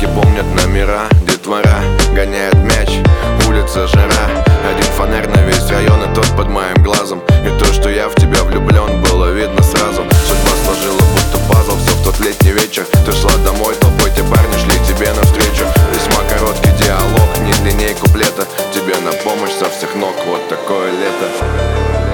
[0.00, 1.82] Девки помнят номера, детвора
[2.14, 2.88] гоняет мяч
[3.48, 7.20] Улица жара, один фонарь на весь район И тот под моим глазом.
[7.44, 10.04] И то, что я в тебя влюблен, было видно сразу.
[10.26, 12.84] Судьба сложила будто пазл, все в тот летний вечер.
[13.04, 15.64] Ты шла домой, толпой те парни шли тебе навстречу.
[15.92, 18.46] Весьма короткий диалог, не длиннее куплета.
[18.72, 22.07] Тебе на помощь со всех ног, вот такое лето.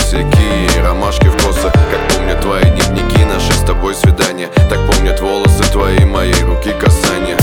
[0.00, 4.48] косяки ромашки в косы Как помнят твои дневники, наши с тобой свидания.
[4.68, 7.39] Так помнят волосы твои, моей руки касания.